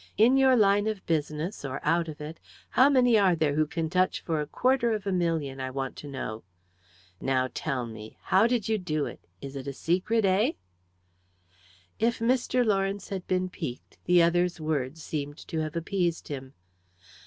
[0.17, 2.39] In your line of business, or out of it,
[2.71, 5.95] how many are there who can touch for a quarter of a million, I want
[5.97, 6.41] to know?
[7.19, 10.53] Now, tell me, how did you do it is it a secret, eh?"
[11.99, 12.65] If Mr.
[12.65, 16.55] Lawrence had been piqued, the other's words seemed to have appeased him.